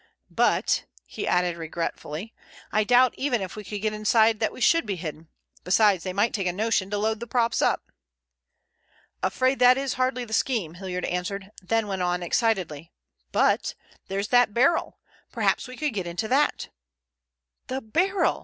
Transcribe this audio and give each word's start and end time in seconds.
But," 0.31 0.85
he 1.05 1.27
added 1.27 1.57
regretfully, 1.57 2.33
"I 2.71 2.83
doubt 2.83 3.13
even 3.17 3.39
if 3.39 3.55
we 3.55 3.63
could 3.63 3.83
get 3.83 3.93
inside 3.93 4.39
that 4.39 4.51
we 4.51 4.59
should 4.59 4.83
be 4.83 4.95
hidden. 4.95 5.27
Besides, 5.63 6.03
they 6.03 6.11
might 6.11 6.33
take 6.33 6.47
a 6.47 6.51
notion 6.51 6.89
to 6.89 6.97
load 6.97 7.19
the 7.19 7.27
props 7.27 7.61
up." 7.61 7.91
"Afraid 9.21 9.59
that 9.59 9.77
is 9.77 9.93
hardly 10.01 10.25
the 10.25 10.33
scheme," 10.33 10.73
Hilliard 10.73 11.05
answered, 11.05 11.51
then 11.61 11.85
went 11.87 12.01
on 12.01 12.23
excitedly: 12.23 12.91
"But, 13.31 13.75
there's 14.07 14.29
that 14.29 14.55
barrel! 14.55 14.97
Perhaps 15.31 15.67
we 15.67 15.77
could 15.77 15.93
get 15.93 16.07
into 16.07 16.27
that." 16.29 16.69
"The 17.67 17.79
barrel! 17.79 18.39